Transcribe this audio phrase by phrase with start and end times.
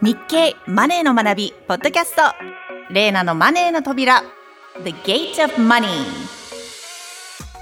[0.00, 2.22] 日経マネーの学びポッドキャスト。
[2.88, 4.22] レーナのマネーの扉。
[4.84, 5.88] The Gate of Money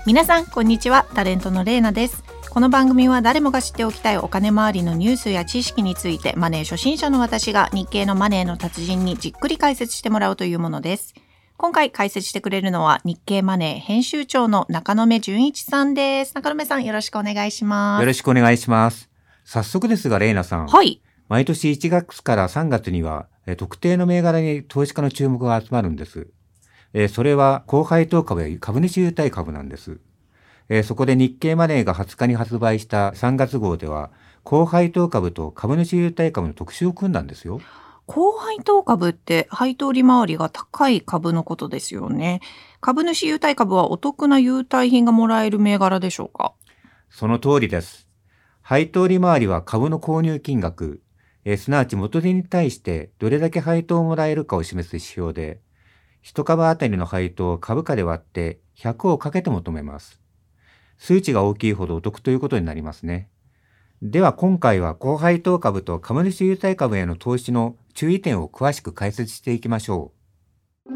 [0.05, 1.07] 皆さんこんにちは。
[1.14, 2.22] タレントのレーナです。
[2.51, 11.15] この番組は誰もが知っておきたいお金周りのニュースや知識についてマネー初心者の私が日経のマネーの達人にじっくり解説してもらうというものです。
[11.57, 16.34] 今回解説してくれるのは日経マネー編集長の中野目純一さんです。
[16.34, 18.03] 中野目さんよろしくお願いします。
[18.03, 19.09] よろしくお願いします。
[19.47, 20.66] 早速ですがレイナさん。
[20.66, 23.27] はい毎年1月から3月には、
[23.57, 26.29] 特定の銘柄に投資家の注目が集まるんです。
[27.09, 29.99] それは、高配当株や株主優待株なんです。
[30.85, 34.11] そこで日経マネーが20日に発売した3月号では、
[34.45, 37.61] 高配当株と株主優待株の特集を組んだんですよ。
[38.07, 42.41] 高配当株って配当利回りが高い株のことですよね。
[42.80, 46.52] 株主優待株はお得な優待品がもらえる銘柄でしょうか？
[47.11, 48.07] その通りです。
[48.63, 51.01] 配当利回りは株の購入金額、
[51.49, 55.61] えすなわち元手に対してどれだけ配当をもらえるかを示す指標で、
[56.25, 60.21] 1株当たりの配当を株価で割って100をかけて求めます。
[60.99, 63.30] 数値が大きいほどお得ということになりますね。
[64.03, 70.10] では今回は高配当株と株主優待株への投資の注意点を詳しく解説していきましょ
[70.84, 70.92] う。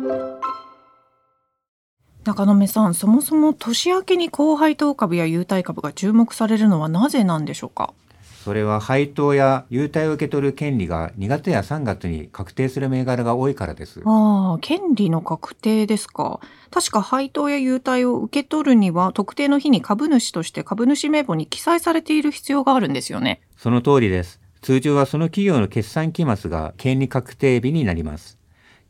[2.24, 7.94] 中野目さん、そもそも年明けに高配当株や優待株が注目されるのはなぜなんでしょうか？
[8.42, 14.00] それは配当や優待を受け取る権利が2月や3月に確定する銘柄が多いからです。
[14.06, 16.40] ああ、権利の確定ですか。
[16.70, 23.42] 確か配当や優待を受け取るには特定の日に株主として株主名簿に記載されている必要があるんですよね。
[23.58, 24.40] その通りです。
[24.62, 28.38] 通常はその企業の決算期末が権利確定日になります。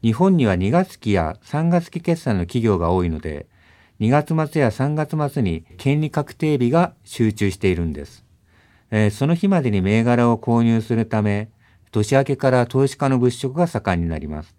[0.00, 3.48] 日本には2月期や3月期決算の企業が多いので、
[3.98, 8.29] 2月末や3月末に権利確定日が集中しているんです。
[8.90, 11.50] えー、その日までに銘柄を購入するため、
[11.92, 14.54] 年明けから投資家の物色が盛んになります。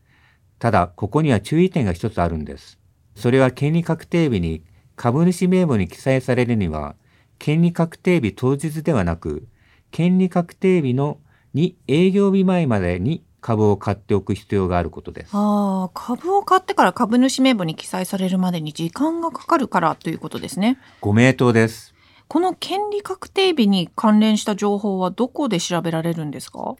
[0.60, 2.80] ただ、ここには注意点が一つあるんです。
[3.16, 4.64] それは権利確定日に
[4.96, 6.96] 株主名簿に記載されるには、
[7.40, 9.48] 権利確定日当日ではなく、
[9.90, 11.20] 権利確定日の
[11.56, 15.30] 2営業日前までに株を買っておく必要があることです。
[15.34, 20.78] ああ、株を買ってから株主名簿に記載されるまでに時間がかかるからということですね。
[21.02, 21.94] ご名答です。
[22.32, 26.78] この権利確定日に関連した情報はどこで調べられるんですか？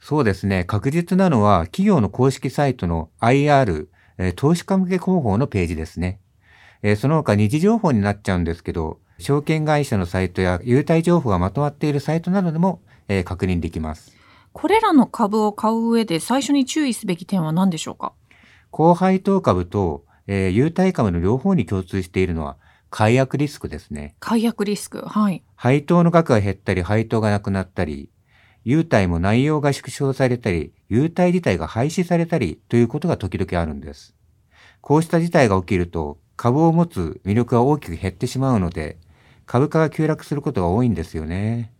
[0.00, 0.64] そうですね。
[0.64, 6.20] 確実なのは企業の公式サイトの IR、えー、投資家向け広報のページですね。
[6.82, 14.16] えー、その他二次情報になっちゃうんですけど、証券会社のサイトや優待情報がまとまっているサイトなどでも、えー、確認できます。
[14.54, 18.14] これらの株を買う上で最初に注意すべき点は何でしょうか？
[18.70, 22.56] 高配当株と、えー、優待株の両方に共通しているのは
[22.96, 24.14] 解約リスクですね。
[24.20, 25.00] 解約リスク。
[25.00, 25.42] はい。
[25.56, 28.08] 配当の額が減ったり、配当がなくなったり、
[28.62, 34.14] 優待も内容が縮小されたり、優待自体が廃止されたりということが時々あるんです。
[34.80, 38.98] こうした事態が起きると、株を持つ魅力が大きく減ってしまうので、
[39.44, 41.72] 株価が急落することが多いんですよね。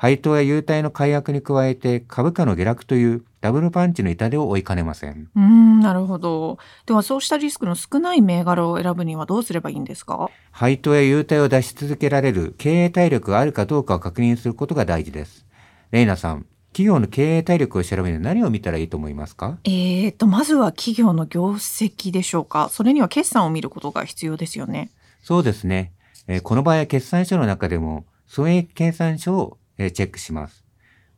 [0.00, 5.28] 配当や優待の解約に加えて株価の下落というダブルパンチの痛手を追いかねません。
[5.34, 6.58] うん、なるほど。
[6.86, 10.30] ではそうしたリスクの少ない銘柄を選ぶにはどうすればいいんですか？
[10.52, 15.44] 配当や優待を出し続けられる経営体力があるかどうかを確認することが大事です。
[15.90, 19.58] レイナさん、企業の経営体力を調べる何を見たらいいと思いますか？
[19.64, 22.68] えーと、まずは企業の業績でしょうか。
[22.68, 24.92] それには決算を見ることが必要ですよね。
[25.24, 25.92] そうですね。
[26.28, 30.64] えー、この場合は決算書の中でも、損益計算書をチェックします。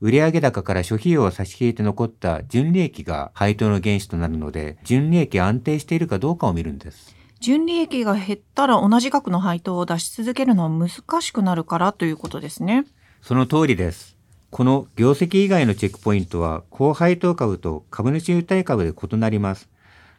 [0.00, 7.15] 売上高から諸費用を差し引いて残った純利益が配当の原資となるので、純利益が安定しているかどうかを見るんです。
[7.41, 12.84] 純利益が減ったら同じ額の配当を出し続けるのは難しくなるからということですね。
[13.22, 14.16] その通りです。
[14.50, 19.69] この業績以外のチェックポイントは、高配当株と株主優待株で異なります。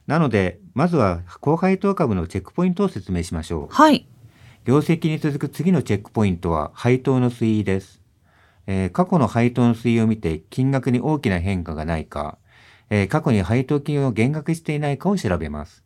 [0.08, 3.74] なので、まずは高配当株のチェックポイントを説明しましょう。
[3.74, 4.08] はい。
[4.66, 8.01] 業績に続く次のチェックポイントは配当の推移です。
[8.68, 12.38] えー、過去の配当の推移を見て金額に大きな変化がないか、
[12.90, 15.84] えー、過去に配当金を減額していないかを調べます。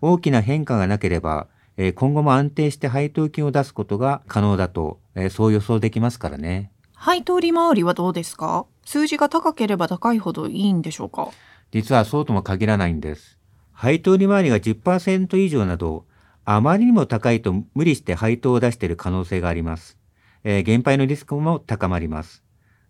[0.00, 1.46] 大きな変化がなければ、
[1.76, 6.70] えー、今後も安定して配当金を出すことが可能だと、えそう予想できますからね。
[6.94, 8.66] 配当利回りはどうですか？
[8.84, 11.28] 数字が高ければ高いほどいいんでしょうか？
[11.72, 13.38] 実はそうとも限らないんです。
[13.72, 16.06] 配当利回りが10%以上など、
[16.46, 19.98] あまりにも高いと無理して配当を出している可能性があります。
[20.48, 22.44] えー、減配のリスクも高まります。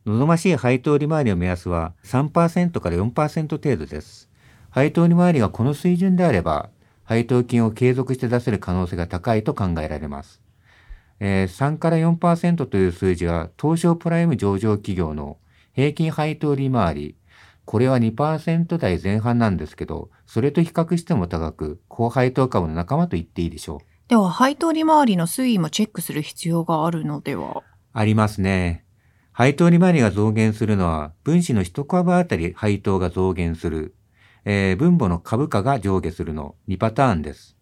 [0.05, 4.29] 望ましい配当利回りの目安は3%から4%程度です。
[4.69, 6.69] 配当利回りがこの水準であれば、
[7.03, 10.43] 配当金を継続して出せる可能性が高いと考えられます。
[11.19, 15.38] えー、3から4%という数字は東証プライム上場企業の
[15.73, 17.17] 平均配当利回り、
[17.64, 23.95] これは2%台前半なんですけど、それと比較しても高く、高配当株の仲間と言っていいでしょう。
[24.08, 27.64] では、配当利回りの推移もチェックする必要があるのでは？
[27.93, 28.85] ありますね。
[29.32, 33.97] 配当利回りが増減するのは、分子の一株あたり配当が増減する、
[34.44, 37.56] えー、分母の株価が上下するの2パターンです。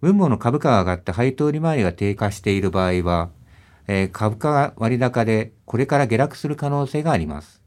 [0.00, 3.28] 分母の株価が上がって配当利回りが低下している場合は、
[3.86, 7.60] えー、株価が割高でこれから下落する可能性があります。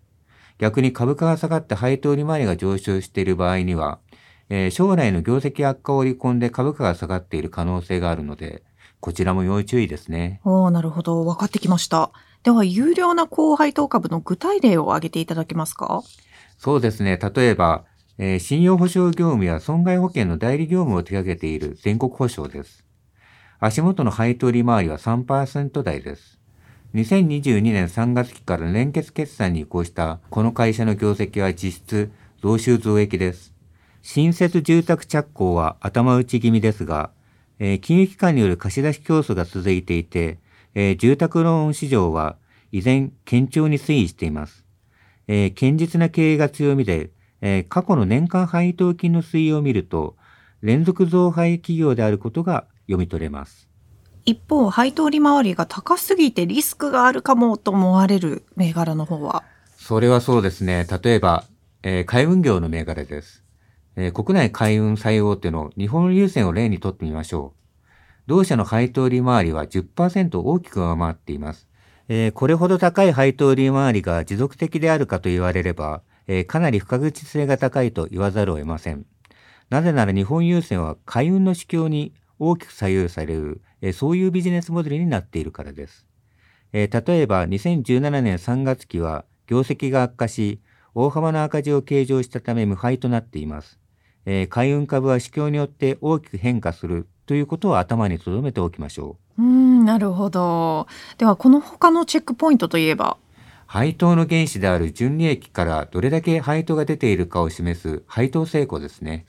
[0.58, 4.00] 逆に株価が下がって配当利回りが上昇している場合には、
[4.50, 8.64] えー、将来の業績悪化を織り込んで株価が下がっている可能性があるので、
[9.00, 10.42] こちらも要注意ですね。
[10.44, 11.24] おおなるほど。
[11.24, 12.12] 分かってきました。
[12.44, 16.02] では、有料な高配当株の具体例を挙げていただけますか？
[16.58, 17.18] そうですね。
[17.18, 17.86] 例えば、
[18.18, 22.84] えー、信用保証業務や損害保険の代理業務を手掛けている全国保証です。
[23.60, 26.40] 足元の配当利回りは3%台です。
[26.96, 32.12] 2022年3月期から連結決算に移行したこの会社の業績は実質
[32.42, 33.54] 増収増益です。
[34.02, 37.12] 新設住宅着工は頭打ち気味ですが、
[37.60, 40.40] えー、金融機関による貸し出し競争が続いていて、
[40.76, 42.38] えー、住宅ローン市場は
[42.72, 44.64] 依然堅調に推移しています。
[45.28, 47.12] えー、堅実な経営が強みで、
[47.42, 50.18] え過去の年間配当金の推移を見ると、
[50.62, 53.70] 連続増配企業であることが読み取れます。
[54.26, 59.44] 一方、配当利回りが高すぎてリスクがあるかもと思われる銘柄の方は？
[59.78, 60.86] それはそうですね。
[61.04, 61.46] 例えば、
[61.82, 63.44] えー、海運業の銘柄です。
[64.02, 67.60] えー、国内海運最大手の日本郵船を例にとってみましょう。
[68.28, 71.68] 同社の配当利回りは10%大きく上回っています。
[72.08, 79.06] えー、これほど高い配当利回りが持続的であるかと言われれば、えかなり不確実性が高いと言わざるを得ません。
[79.70, 86.06] なぜなら日本郵船は海運の市況に大きく左右される、えそういうビジネスモデルになっているからです。
[86.72, 90.62] え例えば2017年3月期は業績が悪化し、
[90.96, 93.78] 大幅な赤字を計上したため無敗となっています。
[94.32, 99.42] え海運株は市況によって大きく変化するということを頭に留めておきましょう。
[99.42, 100.86] うんなるほど。
[101.18, 103.18] ではこの他のチェックポイントといえば？
[103.66, 109.26] 配当の原資である純利益からどれだけ配当が出ているかを示す配当成功ですね。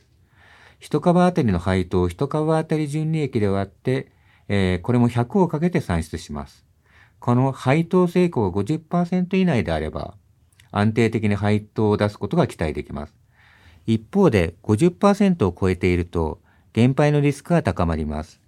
[0.79, 4.13] 一株当たりの配当を一株当たり純利益で割って、
[4.49, 6.67] えー、これも100をかけて算出します。
[7.21, 10.15] この配当成功が50%以内であれば、
[10.71, 13.20] 安定的に配当を出すことが期待できます。
[13.95, 16.41] 一方で50%を超えていると、
[16.73, 18.41] 減配のリスクが高まります。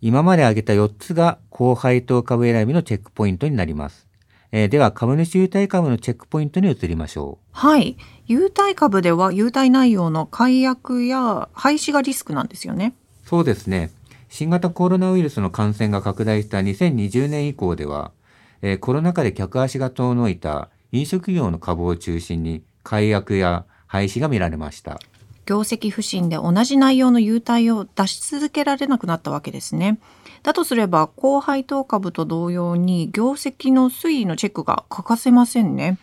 [0.00, 4.06] 今まで挙げた4つが高配当株選びのチェックポイントになります。
[4.52, 7.48] えー、では株主優待株のチェックポイントに移りましょう。
[7.50, 7.96] はい。
[8.26, 12.94] 優待株では優待内容の解約や廃止がリスクなんですよね。
[13.24, 13.90] そうですね。
[14.28, 18.12] 新型コロナウイルスの感染が拡大した2020年以降では、
[18.62, 25.00] えー、コロナ禍で客足が遠のいた飲食業の株を中心に解約や廃止が見られました。
[25.46, 30.00] 業績不振で同じ内容の優待を出し続けられなくなったわけですね。
[30.42, 35.98] だとすれば、高配当株と同様に業績の推移のチェックが欠かせませんね。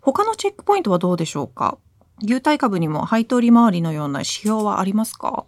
[0.00, 1.78] 他のチェックポイントはどうでしょうか？
[2.20, 5.46] 優待株にも配当利回りのような指標はありますか？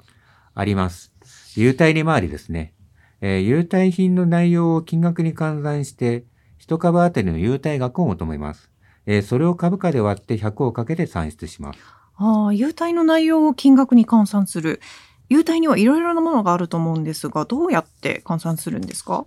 [0.55, 1.13] あります。
[1.57, 2.73] 優待利回りですね。
[3.21, 6.25] えー、優待品の内容を金額に換算して、
[6.57, 8.70] 一株当たりの優待額を求めます。
[9.13, 11.81] えー、それを株価で割って100をかけて算出します。
[12.15, 14.81] ああ、優待の内容を金額に換算する。
[15.29, 19.27] 優待にはいろいろなものがあると思うんですが、どうやって換算するんですか？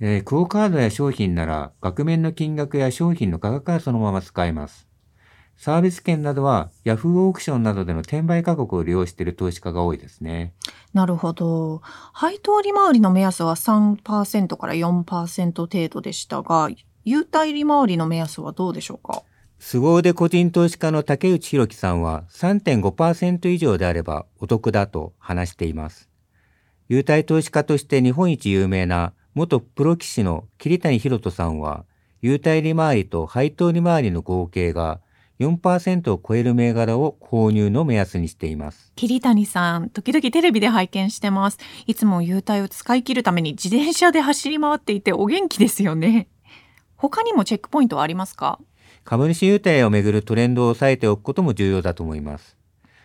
[0.00, 4.88] えー、クオカードや商品なら、額面の金額や商品の価格はそのまま使えます。
[5.56, 10.52] サービス券などは Yahoo オークションなどでの転売価格を利用している投資家が多いですね。
[10.92, 11.82] なるほど。
[12.12, 16.68] 配当利回りの目安は3%から4%程度でしたが、
[17.04, 19.22] 優待利回りの目安はどうでしょうか？
[19.58, 26.08] 凄腕個人投資家の竹内弘樹さんは3.5%以上であればお得だと話しています。
[26.88, 31.84] 優待投資家として日本一有名な元プロ棋士の桐谷博人さんは、
[32.22, 35.00] 優待利回りと配当利回りの合計が
[35.40, 38.92] 4%を超える銘柄を購入の目安にしています。
[38.94, 41.58] 桐谷さん、時々テレビで拝見してます。
[41.86, 46.28] いつも優待を使い切るために自転車で走り回っていてお元気ですよね。
[47.08, 48.58] 他にもチェックポイントはありますか？
[49.04, 52.56] 株主優待をめぐるトレンドを抑えておくことも重要だと思います。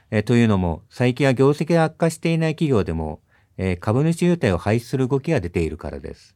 [0.09, 3.19] えというのも、最近は業績が悪化していない企業でも、
[3.57, 6.33] え株主優待を廃止する動きが出ているからです。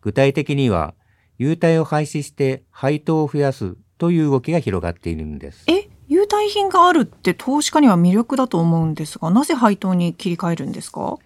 [0.00, 0.94] 具体的には、
[1.36, 5.64] 優待を廃止して配当を増やすという動きが広がっているんです。
[5.66, 11.18] え、優待品があるって投資家には魅力だと思うんですが、なぜ配当に切り替えるんですか？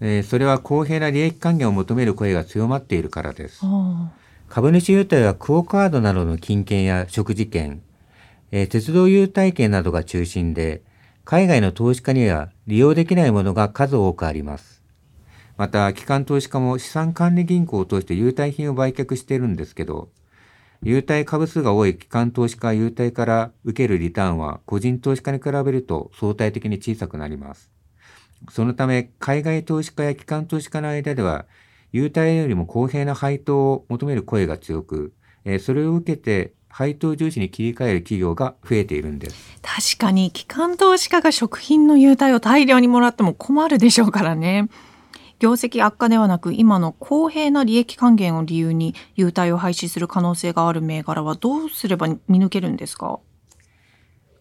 [0.00, 3.60] えー、それは公平な利益還元を求める声が強まっているからです。
[4.48, 7.82] 株主優待はクオカードなどの金券や食事券、
[8.50, 10.82] えー鉄道優待券などが中心で、
[11.26, 14.82] 海外の投資家には利用できないものが数多くあります。
[15.58, 20.08] また、機関投資家も資産管理銀行を通して優待品を売却しているんですけど、
[20.82, 27.70] 優待株数が多い機関投資家優待から受けるリターンは個人投資家に比べると相対的に小さくなります。
[28.50, 31.44] そのため、海外投資家や機関投資家の間では、
[31.92, 35.12] 優待よりも公平な配当を求める声が強く、
[35.44, 39.58] えーそれを受けて配当重視に切り替える企業が増えているんです。
[39.62, 44.68] 確かに機関投資家が食品の優待を大量にもらっても困るでしょうからね。
[45.38, 53.20] 業績悪化ではなく今の公平な利益還元を理由に優待を廃止する可能性がある銘柄はどうすれば見抜けるんですか？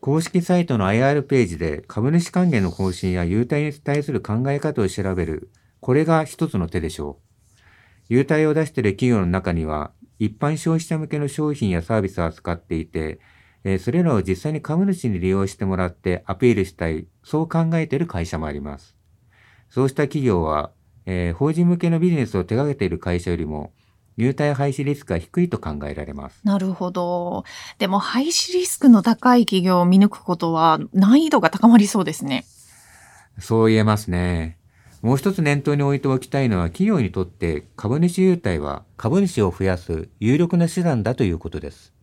[0.02, 5.50] 公式サイトの IR ページで株主還元の方針や優待に対する考え方を調べる。
[5.80, 7.27] これが一つの手でしょう。
[8.10, 13.20] 優待を出している企業の中には、一般消費者向けの商品やサービスを扱っていて、
[13.64, 18.96] えーそれらを実際に株主に利用してもらってアピールしたい、そう考えている会社もあります。
[19.70, 20.72] そうした企業は、
[21.06, 23.74] えー法人向けのビジネスを手掛けている会社よりも、
[24.16, 26.42] 優待廃止リスクが低いと考えられます。
[26.44, 27.44] なるほど。
[27.78, 32.46] でも廃止リスクの高い企業を見抜くことは難易度が高まりそうですね。
[33.40, 34.57] そう言えますね。
[35.08, 41.94] もう一つ念頭に置いておきたいのは企業にとって株主優待は株主を増やす有力な手段だということです。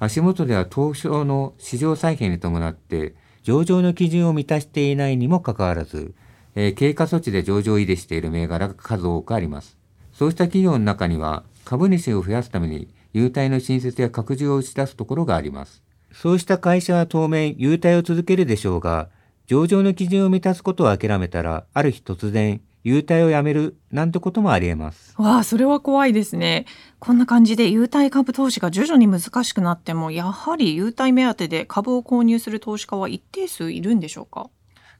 [0.00, 6.16] 足元では東証の市場再編に伴って上場の基準を満たしていないにもかかわらず、
[6.56, 9.78] えー経過措置で上場を維持している銘柄が数多くあります。
[10.12, 15.84] そうした企業の中には株主を増やすために優待の新設や拡充を打ち出すところがあります。
[16.12, 19.10] そうした会社は当面優待を続けるでしょうが、
[19.48, 25.14] 上場の基準を満たすことを諦めたら、ある日突然、優待をやめるなんてこともあり得ます。
[25.16, 26.66] わあ、それは怖いですね。
[26.98, 34.50] こんな感じで優待株投資が徐々に難しくなっても、やはり優待目当てで株を購入する投資家は一定数いるんでしょうか？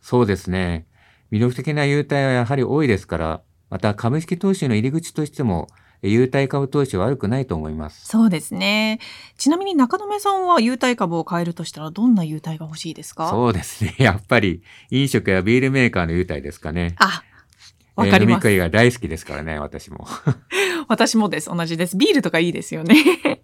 [0.00, 0.87] そうですね。
[1.31, 5.69] 魅力的な優待はやはり多いですから、また株式投資の入り口としても、
[6.02, 8.07] 優待株投資は悪くないと思います。
[8.07, 9.00] そうですね。
[9.37, 13.31] ちなみに中留さんは優待株を買えるとしたらどんな優待が欲しいですか？
[13.31, 13.95] そうですね。
[14.00, 16.95] やっぱり飲食やビールメーカーの優待ですかね。
[16.99, 17.23] あ、
[17.97, 18.17] わかります。
[18.17, 20.07] えー飲み食いが大好きですからね、私も。
[20.88, 21.49] 私もです。
[21.55, 21.97] 同じです。
[21.97, 23.43] ビールとかいいですよね。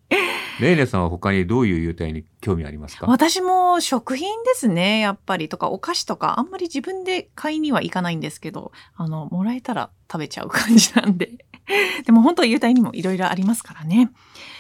[0.61, 3.06] レイネさんは他にどういう優待に興味ありますか？
[3.06, 5.49] 私も食品ですね、やっぱり。
[5.49, 11.32] とか、お菓子とか、あんまり自分で買いには行かないんですけど、あの、もらえたら食べちゃう感じなんで。
[12.04, 14.11] でも本当優待にもいろいろありますからね。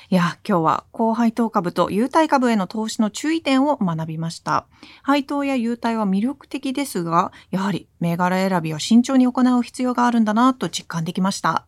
[0.08, 4.66] いや、今日は高配当株と優待株への投資の注意点を学びました。
[5.02, 11.66] 配当や優待は魅力的ですが、やはり銘柄選びを慎重に行う必要があるんだなと実感できました。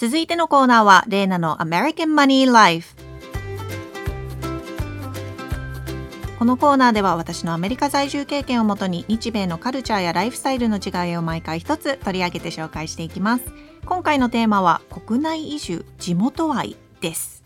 [0.00, 2.96] 続いてのコーナーは、レーナの American Money Life。
[6.38, 13.44] このコーナーでは私のアメリカ在住経験をもとに日米のカルチャーやライフスタイルの違いを毎回一つ取り上げて紹介していきます。
[13.84, 17.44] 今回のテーマは国内移住地元愛です。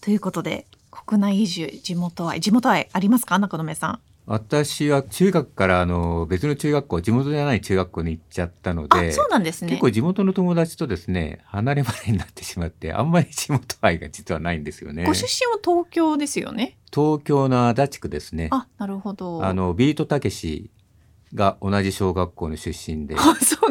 [0.00, 3.38] ということで国内移住地元愛地元愛ありますか？
[3.38, 4.00] 中留さん。
[4.24, 9.80] 私は中学からあの別の中学校、地元じゃない中学校に行っちゃったので、あそうなんですね結。
[9.80, 15.04] 構地元の友達とですね、離れ離れになってしまって、あんまり地元愛が実はないんですよね。
[15.06, 16.78] ご出身は東京ですよね？
[16.94, 18.48] 東京の足立区ですね。
[18.52, 19.44] あなるほど。
[19.44, 20.70] あの、ビートたけし
[21.34, 23.16] が同じ小学校の出身で、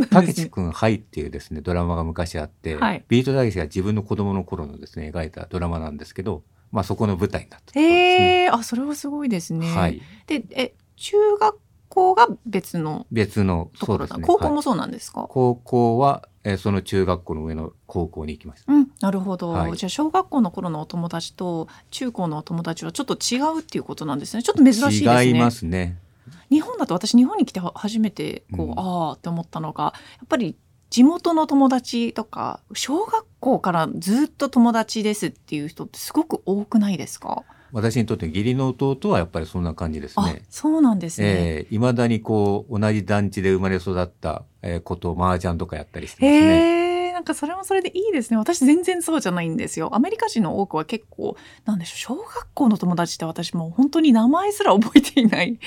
[0.10, 0.34] たけ。
[0.34, 7.86] しくんはいっていうですね、ドラマが昔あって、はいビートたけしが自分の子供の頃のですね、描いたドラマなんですけど、まあそこの舞台になったとね。
[7.86, 9.74] へえあそれはすごいですね。
[9.74, 10.02] はい。
[10.28, 11.60] でえ中学
[11.90, 14.16] 校が別の別の、ところだ。
[14.16, 14.34] そうですね。
[14.34, 15.26] はい高校もそうなんですか？
[15.30, 18.72] 高校は、えーその中学校の上の高校に行きました。
[18.72, 25.98] うん、なるほど、はいじゃあ小学校の頃のお友達と中高のお友達はちょっと違うっていうことなんですねちょっと珍しいですね違いますね。
[26.50, 29.92] 日本だと私日本に来て初めてこう、うんああって思ったのがや
[30.24, 30.56] っぱり
[30.92, 40.44] 地元の友達とか小学校からずっと友達ですっていう人ってすごく多くないですか、私にとって義理の弟はやっぱりそんな感じですあね。
[40.50, 47.14] そうなんですね、えー、未だにこう、同じ団地で生まれ育った、えー、子と麻雀とかやったりしてますね。
[47.14, 48.38] なんかそれもそれでいいですね。
[48.38, 49.96] 私全然そうじゃないんですよ。
[49.96, 55.58] アメリカ人の多くは結構、なんでしょう、小学校の友達って私もう本当に名前すら覚えていない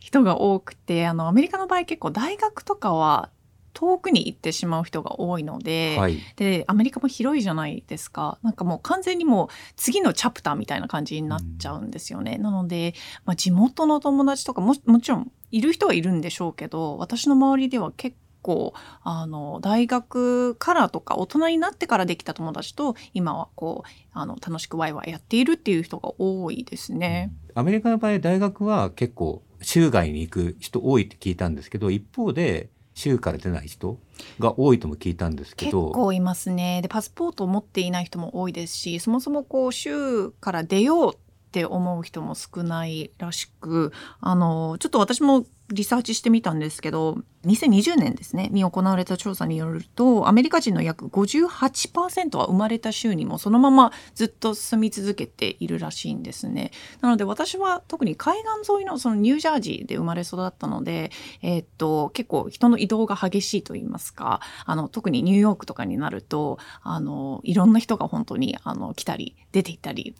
[0.00, 3.30] 人が多くて、あの、アメリカの場合結構大学とかは
[3.76, 6.18] 遠くに行ってしまう人が多いので、はい。
[6.36, 8.38] で、アメリカも広いじゃないですか。
[8.42, 12.38] なんかもう完全にもう次のチャプターみたいな感じになっちゃうんですよね。
[12.38, 12.94] なので、
[13.26, 27.32] まあ、地元の友達とかももちろんいる人はいるんでしょうけど、私の周りでは結構あの大学からとか大人になってからできた友達と今はこうあの楽しくワイワイやっているっていう人が多いですね。
[27.54, 33.98] アメリカの場合大学は結構州外に行く人多いって聞いたんですけど一方で州から出ない人
[34.40, 36.80] が多いとも聞いたんですけ結ど構いますね。
[36.82, 56.70] でパスポートを持っていない人も多いですしそもそもこう州から出ようって思う人も少ないらしくあのちょっと私もリサーチしてみたんですけど2020年ですねに行われた調査によるとアメリカ人の約58%は生まれた州にもそのままずっと住み続けているらしいんですね。
[57.00, 61.10] なので私は特に海岸沿いのそのニュージャージーで生まれ育ったので、
[61.42, 70.14] えーっと結構人の移動が激しいと言いますかあの特にニューヨークとかになるとあのいろんな人が本当にあの来たり出て行ったり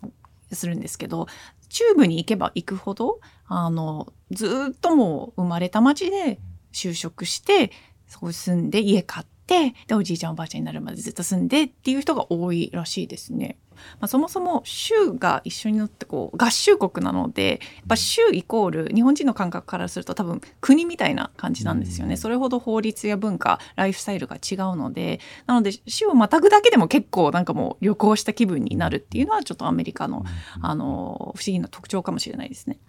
[0.55, 1.27] するんですけど
[1.69, 6.39] 中部に行けば行くほどあのずっともう生まれた町で
[6.73, 7.71] 就職して
[8.07, 13.57] そこに住んで家買ってでおじいちゃんおばあちゃんになるまでずっと住んでっていう人が多いらしいですね。
[13.99, 30.25] まあ、そもそも州が一緒になってこう合衆国なのでやっぱ州イコール日本人の感覚からすると多分国みたいな感じなんですよね、うんそれほど法律や文化ライフスタイルが違うのでなので州をまたぐだけでも結構なんかもう旅行した気分になるっていうのはちょっとアメリカの
[30.61, 32.79] あの不思議な特徴かもしれないですね。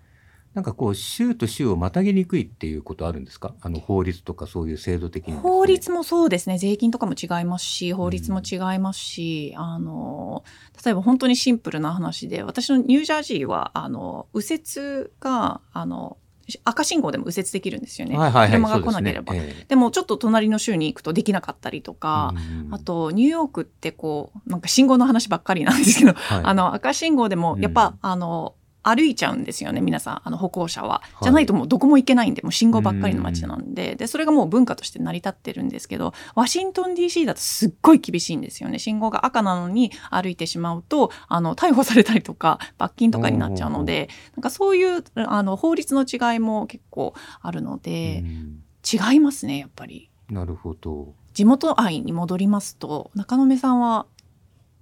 [0.59, 3.55] なんかこう州と州をまたぎにくいっていうことあるんですか？
[3.61, 6.59] あの法律とかそういう制度的にね、法律もそうですね。
[6.59, 10.43] 税金とかも違いますし法律も違いますし、あの
[10.85, 16.17] 例えば本当にシンプルな話で私のニュージャージーはあの右折があの
[16.65, 19.35] 赤信号でも右折できるんですよね、はいはいはい車が来なければ。
[19.35, 19.65] ですねえ。
[19.69, 26.41] でもちょっと隣の州に行くとできなかったりとえか、うんあとニューヨークってこうなんか信号の話ばっかりなんですけど、はい。
[26.43, 30.21] あの赤信号でもやっぱ、うんあの歩いちゃうんですよね皆さん。
[30.25, 31.25] あの歩行者は、い。
[31.25, 38.79] じゃないともうどこも行けないんでもう信号ばっかりの街なんで,、でそれがもう文化として成り立ってるんですけどワシントン DC だとすっごい厳しいんですよね。
[38.79, 48.63] 信号が赤なのに歩いてしまうとあの逮捕されたりとか罰金とかになっちゃうのでなんかそういうあの法律の違いも結構あるので、うん。
[48.91, 50.11] 違いますねやっぱり。
[50.31, 51.15] なるほど。
[51.35, 54.07] 地元愛に戻りますと中野目さんは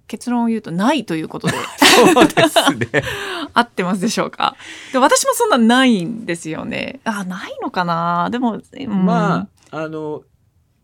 [0.07, 1.53] 結論を言うとないということで。
[1.79, 3.03] そうですね。
[3.53, 4.55] 合ってますでしょうか？
[4.93, 6.99] で私もそんなないんですよね。
[7.03, 8.29] あないのかな？
[8.31, 9.05] でも、うん。
[9.05, 10.23] まああの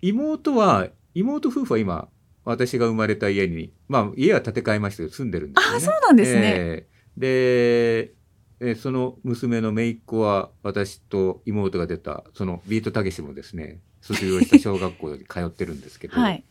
[0.01, 2.09] 妹は妹夫婦は今
[2.43, 5.77] 私が生まれた家にまあ家は建て替えましたけど住んでるんですよね。
[5.77, 6.93] あそうなんですね、ええ。
[7.15, 8.13] で
[8.59, 16.43] えその娘の姪っ子は私と妹が出たそのビートたけしもですね卒業した小学校に通ってるんですけど、 はい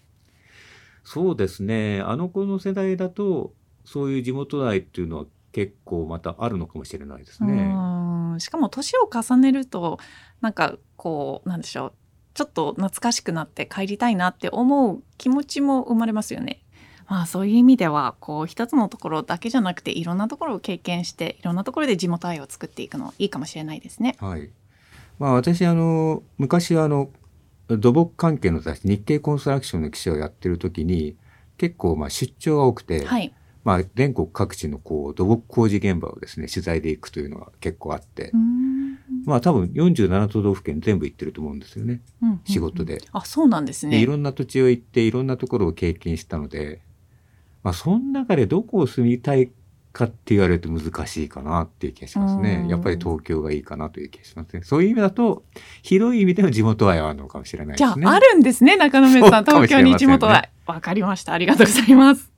[1.05, 3.53] そうですねあの子の世代だと
[3.85, 7.53] そういう地元愛っていうのは結構またあるのかもしれないですね。
[7.53, 9.99] うんしかも年を重ねると
[10.41, 11.93] なんかこうなんでしょう
[12.35, 16.63] ちょっと懐かしくなって帰りたいなって思う気持ちも生まれますよね。
[17.09, 24.17] まあそういう意味ではこう一つのところだけじゃなくていろんなところを経験していろんなところで地元愛を作っていくのいいかもしれないですね。
[24.19, 24.51] はい。
[25.19, 27.11] まあ私あの昔あの
[27.79, 31.17] 土木関係の雑誌日経コンストラクションの記者をやってる時に
[31.59, 33.33] 結構まあ出張が多くて、はい。
[33.65, 38.33] まあ全国各地のこう土木工事現場をですね取材で行くというのが結構あって、
[39.25, 43.03] まあ多分47都道府県全部行ってると思うんですよねうんうんうん仕事で。
[43.13, 43.99] あそうなんですね。
[43.99, 46.83] でいろんな土地を行っていろんなところを経験したので、
[47.63, 49.53] まあその中でどこを住みたい
[49.93, 52.43] かって言われると難しいかなっていう気がしますうん。
[52.43, 54.63] ねやっぱり東京がいいかなという気がしますね。
[54.65, 55.45] そういう意味だと
[55.83, 58.07] 広い意味での地元愛はあるのかもしれないじゃですね。
[58.07, 62.31] ああるんですね中野目さん東京に地元はわかりましたありがとうございます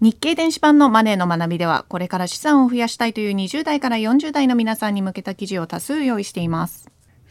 [0.00, 6.90] 日経電子版のマネーの学びではこれから資産を増やしたいという20代から40代の皆さんに向けた記事を多数用意しています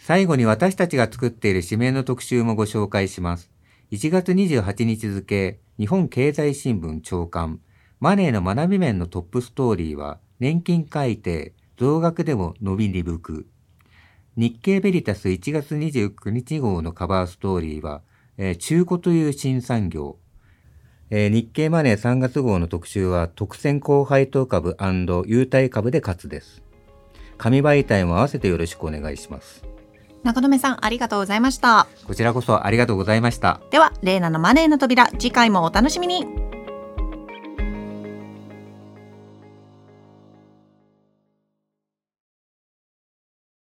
[0.09, 3.51] 最後に私たちが作っている紙面の特集もご紹介します。
[3.91, 7.59] 1月28日付、日本経済新聞長官、
[7.99, 13.47] マネーの学び面のトップストーリーは、年金改定、増額でも伸び鈍く。
[14.37, 18.03] 日経ベリタス1月29日号のカバーストーリーは、
[18.37, 20.17] えー中古という新産業。
[21.09, 24.77] えー日経マネー3月号の特集は、特選高配当株
[25.25, 26.61] 優待株で勝つです。
[27.39, 29.63] 紙媒体も合わせてよろしくお願いします。
[30.23, 33.61] 中野目さんありがとうございましたこちらこそありがとうございました。
[33.71, 36.48] ではレイナのマネーの扉次回もお楽しみに